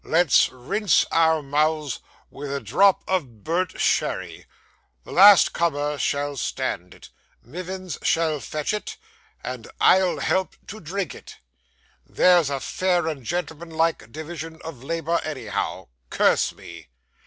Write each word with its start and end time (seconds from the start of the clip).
Let's 0.03 0.49
rinse 0.49 1.05
our 1.11 1.43
mouths 1.43 1.99
with 2.31 2.51
a 2.51 2.59
drop 2.59 3.03
of 3.07 3.43
burnt 3.43 3.79
sherry; 3.79 4.47
the 5.03 5.11
last 5.11 5.53
comer 5.53 5.99
shall 5.99 6.35
stand 6.37 6.95
it, 6.95 7.09
Mivins 7.43 7.99
shall 8.01 8.39
fetch 8.39 8.73
it, 8.73 8.97
and 9.43 9.67
I'll 9.79 10.17
help 10.21 10.55
to 10.69 10.79
drink 10.79 11.13
it. 11.13 11.37
That's 12.03 12.49
a 12.49 12.59
fair 12.59 13.07
and 13.07 13.23
gentlemanlike 13.23 14.11
division 14.11 14.59
of 14.63 14.83
labour, 14.83 15.21
anyhow. 15.23 15.89
Curse 16.09 16.53
me! 16.55 16.87